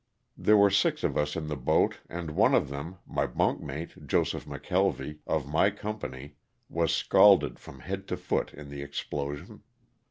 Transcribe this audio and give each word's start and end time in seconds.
There 0.35 0.57
were 0.57 0.71
six 0.71 1.03
of 1.03 1.15
us 1.15 1.35
in 1.35 1.45
the 1.45 1.55
boat 1.55 1.99
and 2.09 2.31
one 2.31 2.55
of 2.55 2.69
them, 2.69 2.97
my 3.05 3.27
bunkmate, 3.27 4.07
Joseph 4.07 4.45
McKelvy, 4.45 5.19
of 5.27 5.45
my 5.47 5.69
company, 5.69 6.37
was 6.69 6.91
scalded 6.91 7.59
from 7.59 7.81
head 7.81 8.07
to 8.07 8.17
foot 8.17 8.51
in 8.51 8.69
the 8.71 8.81
explosion. 8.81 9.61